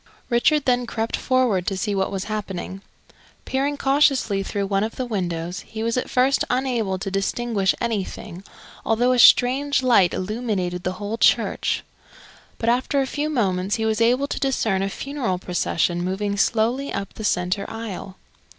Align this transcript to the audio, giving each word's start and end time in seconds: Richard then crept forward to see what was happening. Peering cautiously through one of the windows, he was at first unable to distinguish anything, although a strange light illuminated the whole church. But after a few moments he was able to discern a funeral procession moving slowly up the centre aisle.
Richard 0.31 0.65
then 0.65 0.87
crept 0.87 1.15
forward 1.15 1.67
to 1.67 1.77
see 1.77 1.93
what 1.93 2.09
was 2.11 2.23
happening. 2.23 2.81
Peering 3.45 3.77
cautiously 3.77 4.41
through 4.41 4.65
one 4.65 4.83
of 4.83 4.95
the 4.95 5.05
windows, 5.05 5.59
he 5.59 5.83
was 5.83 5.95
at 5.95 6.09
first 6.09 6.43
unable 6.49 6.97
to 6.97 7.11
distinguish 7.11 7.75
anything, 7.79 8.43
although 8.83 9.11
a 9.11 9.19
strange 9.19 9.83
light 9.83 10.11
illuminated 10.15 10.81
the 10.81 10.93
whole 10.93 11.19
church. 11.19 11.83
But 12.57 12.67
after 12.69 12.99
a 12.99 13.05
few 13.05 13.29
moments 13.29 13.75
he 13.75 13.85
was 13.85 14.01
able 14.01 14.25
to 14.29 14.39
discern 14.39 14.81
a 14.81 14.89
funeral 14.89 15.37
procession 15.37 16.03
moving 16.03 16.35
slowly 16.35 16.91
up 16.91 17.13
the 17.13 17.23
centre 17.23 17.69
aisle. 17.69 18.15